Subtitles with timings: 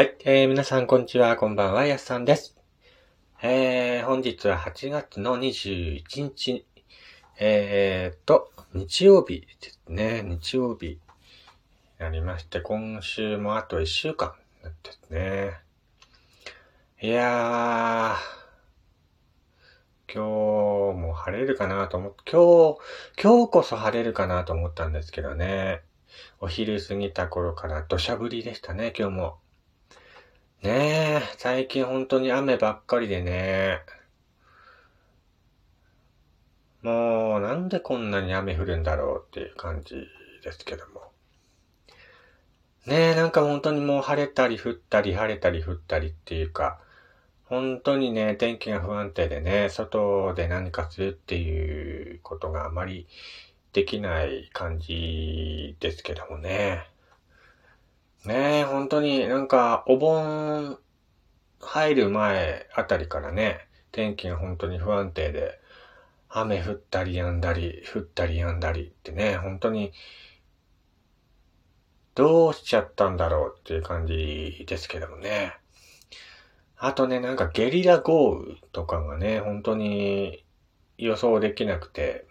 [0.00, 2.56] はい、えー、皆さんこんにちは、こんばんは、やすさんです。
[3.42, 6.64] えー、本日は8月の21日、
[7.38, 10.98] えーと、日曜日ですね、日曜日に
[11.98, 14.32] なりまして、今週もあと1週間
[14.82, 15.58] ですね。
[17.02, 25.82] いやー、今日も晴れるかなと思って、今日、今日こそ晴れるかなと思ったんですけどね。
[26.40, 29.40] お昼過ぎた頃から土砂降りでしたね、今日も。
[30.62, 33.80] ねえ、最近本当に雨ばっかりでね。
[36.82, 39.94] もう、なんでこんなに雨降るんだろうっていう感じ
[40.44, 41.12] ですけども。
[42.84, 46.78] ねえ、なんか本当にもう晴れたり降ったり晴れたり降ったりっていうか、
[47.46, 53.08] 本当にね、天気が不安定でね、外で何かするっていうことがあまり
[53.72, 56.89] できない感じですけどもね。
[58.24, 60.78] ねえ、本当になんかお盆
[61.60, 65.58] 入る前あたりからね、天気が本当に不安定で、
[66.28, 69.92] 雨降ったり止んだり、降ったり止んだりってね、本当に
[72.14, 75.54] どうしちゃったんだろうっていう感じですけどもね。
[76.76, 80.44] あとね、なんかゲリラ豪雨とかがね、本当に
[80.98, 82.26] 予想できなくて、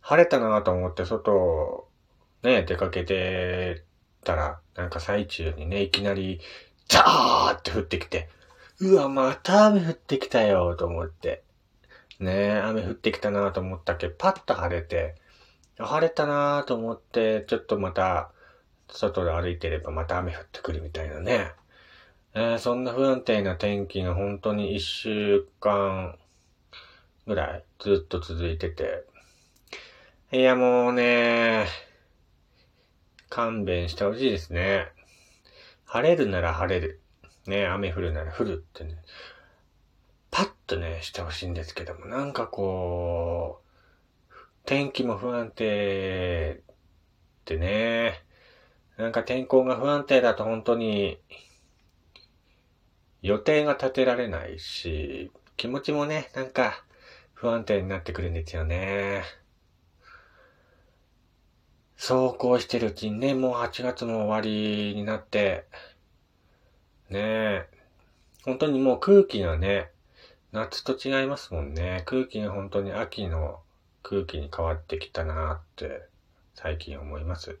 [0.00, 1.88] 晴れたなと思って外、
[2.44, 3.82] ね、出かけて
[4.24, 6.40] たら、なんか最中にね、いきなり、
[6.88, 8.28] ザーって降ってきて、
[8.80, 11.44] うわ、また雨降ってきたよ、と思って。
[12.18, 14.08] ね雨降ってきたなと思ったけ？
[14.08, 15.14] ど、パッと晴れて、
[15.78, 18.30] 晴れたなと思って、ちょっとまた、
[18.88, 21.52] 外で歩いてればまた雨降ってくるみたいなね。
[22.34, 26.18] えーそんな不安定な天気が本当に一週間
[27.26, 29.04] ぐらいずっと続いてて、
[30.32, 31.66] いやもうね、
[33.34, 34.86] 勘弁してほしいですね。
[35.86, 37.00] 晴れるなら晴れる。
[37.48, 38.96] ね、雨降るなら降るってね。
[40.30, 43.60] パッとね、してほしいんですけども、なんかこ
[44.30, 46.74] う、天気も不安定っ
[47.44, 48.22] てね、
[48.96, 51.18] なんか天候が不安定だと本当に
[53.20, 56.84] 予定が立てられないし、気持ちもね、なんか
[57.32, 59.24] 不安定になってくるんですよね。
[61.96, 65.66] そうこうしてるうちにね、もう8月も終わりになって、
[67.08, 67.68] ねえ、
[68.44, 69.90] 本当にもう空気がね、
[70.52, 72.02] 夏と違いますもんね。
[72.06, 73.60] 空気が本当に秋の
[74.02, 76.02] 空気に変わってきたなって
[76.54, 77.58] 最近思います。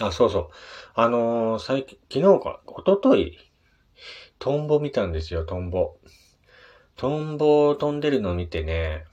[0.00, 0.50] あ、そうそう。
[0.94, 3.38] あのー最近、昨日か、一昨日
[4.38, 5.96] トンボ見たんですよ、トンボ。
[6.96, 9.04] トンボ飛んでるの見てね、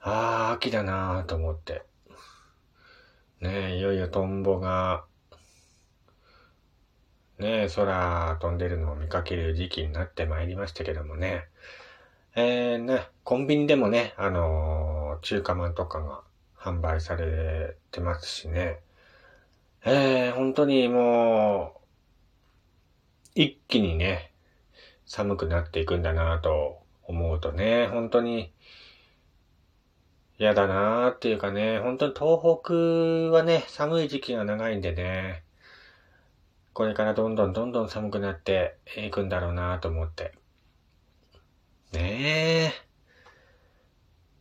[0.00, 1.84] あー、秋だなーと思って。
[3.42, 5.04] ねえ、いよいよトンボが、
[7.40, 11.48] ねえ、空飛んでるのを見かける時期になってまいりましたけどもね。
[12.36, 16.22] えー、ね、コンビニでもね、あのー中華まんとかが
[16.56, 18.78] 販売されてますしね。
[19.84, 24.32] えー、本当にもう、一気にね、
[25.04, 28.52] 寒くなっていくんだなと思うとね、本当に
[30.42, 32.74] 嫌だなーっていうかね、本当に東北
[33.30, 35.44] はね、寒い時期が長いんでね、
[36.72, 40.32] これからどんどんどんどん寒くなっていくんだろうなと思って。
[41.92, 42.72] ねえ。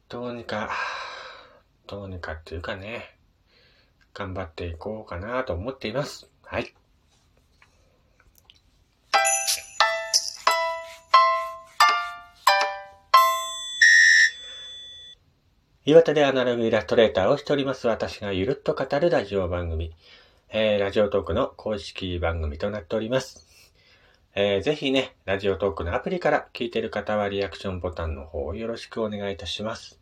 [0.10, 0.72] どうにか、
[1.86, 3.16] どうにかっていうかね、
[4.16, 6.32] 頑張っていこうかなと思っています。
[6.42, 6.74] はい。
[15.84, 19.92] 岩手でアナログイラストレーターをしております私がゆるっと語るラジオ番組、
[20.50, 23.48] えー、ラジオトークの公式番組となっております。
[24.36, 30.00] えー、ぜひね、ラジオトークのアプリから聞いている方はリアクションボタンの方をよろしくお願いいたします。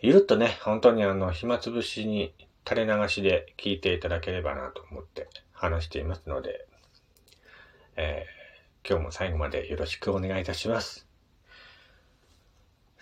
[0.00, 2.32] ゆるっとね、本当にあの、暇つぶしに
[2.68, 6.68] 垂れ流しで聞いていただければなと思って話していますので、
[7.96, 11.07] えー、今日も最後までよろしくお願いいたします。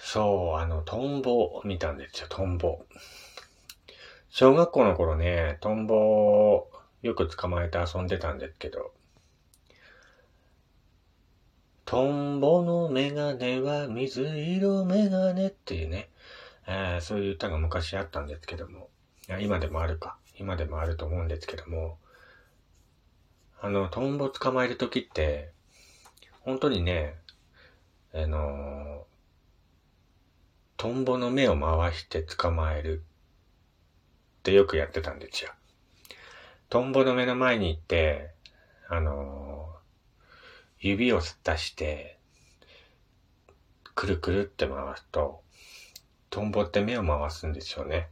[0.09, 2.87] そう、あの、トンボを見たんですよ、トンボ。
[4.29, 6.71] 小学校の頃ね、トンボを
[7.03, 8.93] よく捕まえて遊んでたんですけど、
[11.85, 16.09] トンボのメガネは水色メガネっていうね、
[16.69, 18.91] えーそういう歌が昔あったんですけども、
[19.29, 21.99] いや今でもあるか、今でもあると思うんですけども、
[23.61, 25.51] あの、トンボ捕まえるときって、
[26.43, 27.17] 本当にね、
[28.15, 29.16] あのー
[30.77, 33.03] トンボの目を回して捕まえる
[34.41, 35.51] ってよくやってたんですよ。
[36.69, 38.31] トンボの目の前に行って、
[38.89, 42.19] あのー、指を出して、
[43.95, 45.41] くるくるって回すと、
[46.29, 48.09] トンボって目を回すんですよね。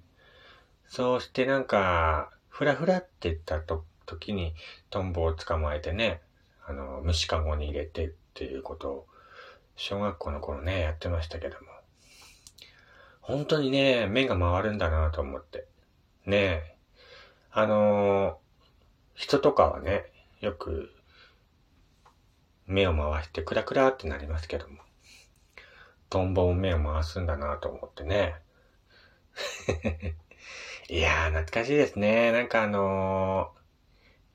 [0.86, 4.54] そうしてなんか、ふらふらって言ったと時に
[4.88, 6.22] トンボを捕まえてね、
[6.66, 9.06] あの、虫かごに入れてっていうことを、
[9.76, 11.73] 小学校の頃ね、やってましたけども。
[13.26, 15.66] 本当にね、目が回るんだなと思って。
[16.26, 16.76] ねえ。
[17.50, 18.38] あの
[19.14, 20.04] 人とかはね、
[20.40, 20.92] よく
[22.66, 24.76] 目を回してクラクラってなりますけども。
[26.10, 28.34] トンボも目を回すんだなと思ってね。
[30.90, 32.30] いやー、懐かしいですね。
[32.30, 33.54] なんかあの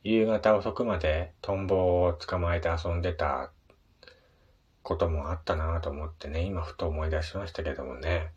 [0.04, 3.52] ー、夕方遅くまでトンボを捕まえて遊んでた
[4.82, 8.34] こともあったなと思ってね、今ふと思い出しましたけどもね。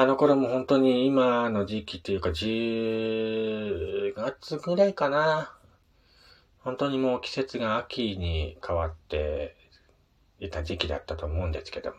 [0.00, 5.54] あの頃も本当に今の時期っていうか10月ぐらいかな。
[6.60, 9.56] 本当にもう季節が秋に変わって
[10.38, 11.96] いた時期だったと思うんですけども。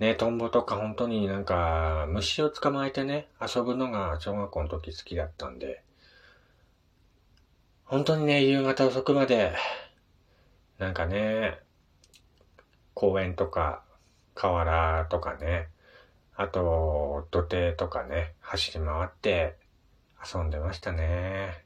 [0.00, 5.84] ね、トンボとか本当になんか虫を捕まえてね、遊ぶのが小学校の時好きだったんで、
[7.84, 9.54] 本当にね、夕方遅くまで、
[10.78, 11.60] なんかね、
[12.94, 13.84] 公園とか、
[14.34, 15.68] 河原とかね、
[16.42, 19.56] あと、土手とかね、走り回って
[20.34, 21.64] 遊んでましたね。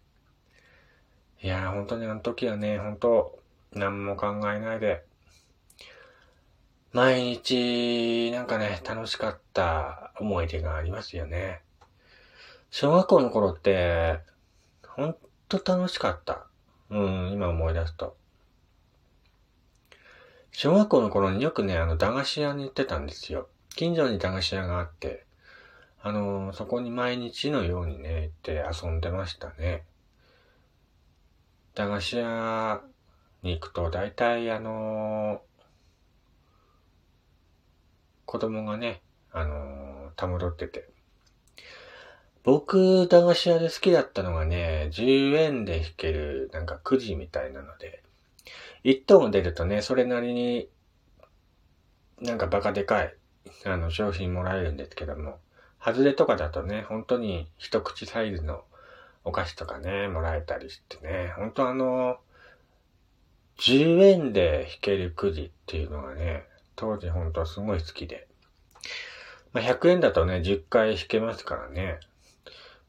[1.43, 3.38] いやー、本当にあの時はね、本当
[3.73, 5.02] 何も考えないで、
[6.93, 11.62] 毎日、なんかね、楽しかった思い出がありますよね。
[12.70, 14.20] 小学校の頃って、
[14.87, 15.17] ほん
[15.49, 16.46] と楽しかった。
[16.90, 18.14] うん、今思い出すと。
[20.52, 23.49] 小学校の頃によくね、あの、駄菓子屋に行ってたんですよ。
[23.76, 25.26] 近所に駄菓子屋があって、
[26.02, 29.84] あのそこに毎日のようにね、行って遊んでましたね。
[31.75, 32.81] 駄菓子屋
[33.43, 35.43] に行くと、大体あの
[38.25, 40.88] 子供がね、あのー、たむろってて。
[42.44, 48.02] 僕、駄菓子屋で好きだったのがね、10円で引ける、なんかくじみたいなので、
[48.84, 50.70] 1等出るとね、それなりに
[52.23, 53.14] なんかバカでかい、
[53.64, 55.38] あの、商品もらえるんですけども、
[55.81, 58.64] 外れとかだとね、本当に一口サイズの
[59.25, 62.19] お菓子とかね、もらえたりしてね、本当あの、
[63.58, 66.44] 10円で引けるくじっていうのがね、
[66.75, 68.28] 当時ほんとすごい好きで。
[69.52, 71.99] まあ、100円だとね、10回引けますからね。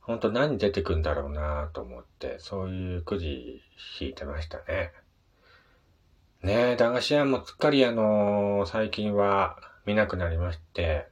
[0.02, 3.62] ほんと何出てくんだろうなと思って、そういうくじ
[4.00, 4.92] 引いてましたね。
[6.44, 9.58] ねえ、駄菓子屋もすっかりあのー、最近は
[9.88, 11.08] 見なくなりまして、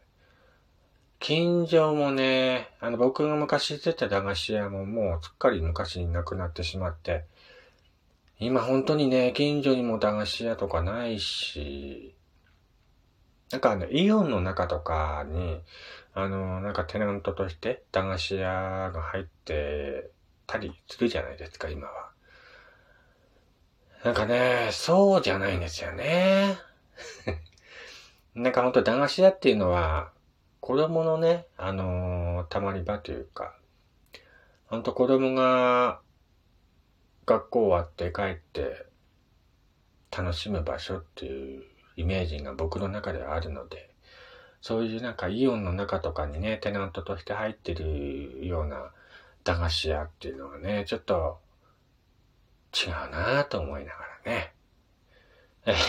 [1.20, 7.24] 近所もね、あの、僕が昔行ってた駄菓子屋ももうすっかり昔になくなってしまって、
[8.38, 12.18] 今本当にね、近所にも駄菓子屋とかないし、
[13.50, 15.62] なんかあの、イオンの中とかに、
[16.14, 20.12] あの、なんかテナントとして駄菓子屋が入って
[20.48, 22.10] たりするじゃないですか、今は。
[24.04, 26.58] なんかね、そうじゃないんですよね。
[28.36, 30.12] なんかほんと駄菓子屋っていうのは、
[30.60, 33.56] 子供のね、あのー、たまり場というか、
[34.68, 36.02] ほんと子供が
[37.26, 38.88] 学校終わって帰って
[40.12, 41.64] 楽しむ場所っていう
[41.96, 43.90] イメージが僕の中ではあるので、
[44.60, 48.92] そういうなんかイオンの中とかにね、テナントとして入ってるような
[49.46, 51.40] 駄菓子屋っていうのはね、ちょっと
[52.74, 54.54] 違うなぁと思いながらね、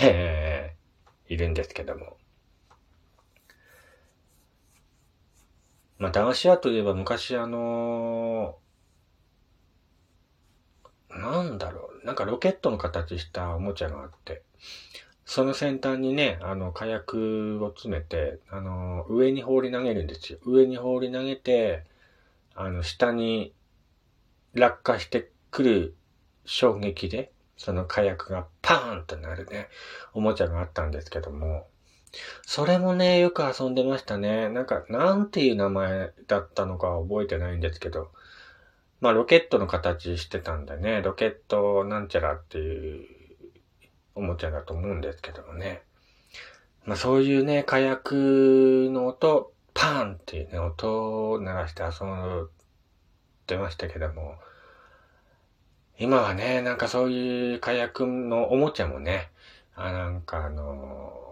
[0.04, 2.18] えー、いるんですけども。
[5.99, 14.43] まあ、駄菓子屋といえば昔あのー、なんだろう、なんかロケットの形したおもちゃがあって、
[15.25, 20.38] その先端にね、あの、火薬を詰めて、あの、上に放り投げるんですよ。
[20.45, 21.85] 上に放り投げて、
[22.55, 23.53] あの、下に
[24.55, 25.97] 落下してくる
[26.45, 29.69] 衝撃で、その火薬がパーンとなるね、
[30.15, 31.67] おもちゃがあったんですけども、
[32.42, 34.49] それもね、よく遊んでましたね。
[34.49, 38.11] なんか、なんていう名前だったのか覚えてないんですけど、
[39.00, 43.06] まあ、ロケットの形してたんでね、ロケットなんちゃらっていう
[44.14, 45.82] おもちゃだと思うんですけどもね。
[46.85, 52.49] まあそういうね、火薬の音、パーンっていうね、音を鳴らして遊ん
[53.46, 54.37] でましたけども、
[55.99, 59.30] 今はね、なんかそういう火薬のおもちゃもね、
[59.75, 61.25] あなんかあの、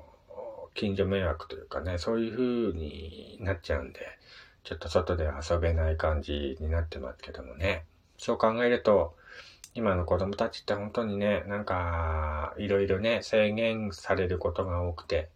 [0.85, 2.33] 近所迷惑というかね、そういう
[2.73, 4.01] 風になっちゃうんで、
[4.65, 7.87] ちょっと外で遊べない感じになってますけどもね。
[8.19, 9.17] そう考えると、
[9.73, 15.31] 今の子供たちって本当にね、なんか、いろいろね、制限されることが多くて、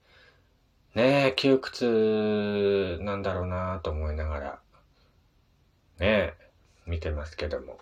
[0.95, 4.59] ねえ、窮屈なんだろうなと思いながら、
[5.99, 6.35] ねえ、
[6.87, 7.79] 見てますけども。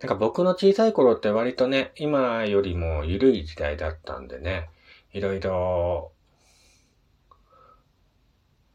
[0.00, 4.68] なんか僕の小さい頃って割とね、今よりも緩い時代だったんでね、
[5.14, 6.12] いろいろ、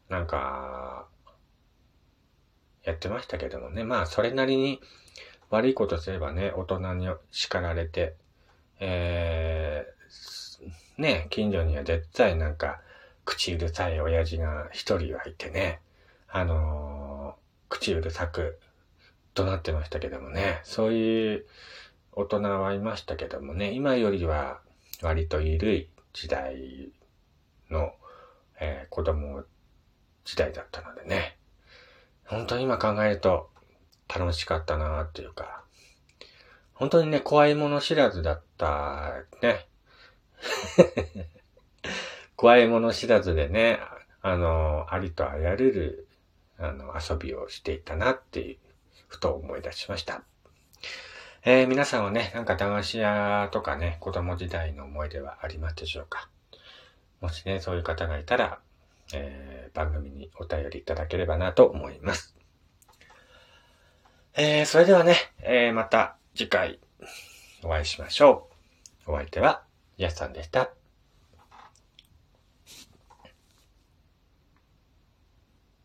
[0.07, 1.05] なんか、
[2.83, 3.83] やってましたけどもね。
[3.83, 4.81] まあ、それなりに
[5.49, 8.15] 悪いことすればね、大人に叱られて、
[8.79, 12.81] えー、ね、近所には絶対なんか、
[13.25, 15.81] 口うるさい親父が一人はいてね、
[16.29, 18.59] あのー、口うるさく
[19.35, 21.45] 怒鳴ってましたけどもね、そういう
[22.13, 24.61] 大人はいましたけどもね、今よりは
[25.01, 25.89] 割と緩い。
[26.13, 26.91] 時代
[27.69, 27.93] の、
[28.59, 29.43] えー、子供
[30.25, 31.37] 時代だったのでね、
[32.25, 33.49] 本当に今考えると
[34.07, 35.63] 楽しかったなっていうか、
[36.73, 39.67] 本当にね、怖いもの知らずだったね。
[42.37, 43.79] 怖いもの知らずでね、
[44.21, 46.07] あの、ありとあらゆる、
[46.57, 48.57] あの、遊びをしていたなっていう、
[49.07, 50.23] ふと思い出しました。
[51.51, 56.29] えー、皆さんはね、なんか駄菓子屋とかね、子供時代の思い出はありますでしょうか？
[57.21, 58.59] もしね、そういう方がいたら、
[59.15, 62.35] えー、番組にお便りいただければなと思います。
[64.35, 66.79] えー、それではね、えー、また次回
[67.63, 68.47] お会いしましょ
[69.07, 69.13] う。
[69.13, 69.63] お相手は、
[69.97, 70.69] やすさんでした。